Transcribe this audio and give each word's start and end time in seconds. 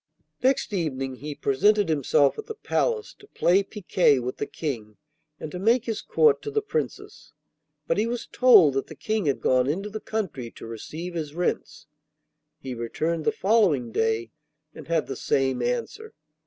Next 0.41 0.73
evening 0.73 1.17
he 1.17 1.35
presented 1.35 1.87
himself 1.87 2.39
at 2.39 2.47
the 2.47 2.55
palace 2.55 3.13
to 3.19 3.27
play 3.27 3.61
picquet 3.61 4.17
with 4.17 4.37
the 4.37 4.47
King 4.47 4.97
and 5.39 5.51
to 5.51 5.59
make 5.59 5.85
his 5.85 6.01
court 6.01 6.41
to 6.41 6.49
the 6.49 6.63
Princess. 6.63 7.33
But 7.85 7.99
he 7.99 8.07
was 8.07 8.25
told 8.25 8.73
that 8.73 8.87
the 8.87 8.95
King 8.95 9.27
had 9.27 9.41
gone 9.41 9.67
into 9.67 9.91
the 9.91 9.99
country 9.99 10.49
to 10.55 10.65
receive 10.65 11.13
his 11.13 11.35
rents. 11.35 11.85
He 12.57 12.73
returned 12.73 13.25
the 13.25 13.31
following 13.31 13.91
day, 13.91 14.31
and 14.73 14.87
had 14.87 15.05
the 15.05 15.15
same 15.15 15.61
answer. 15.61 16.15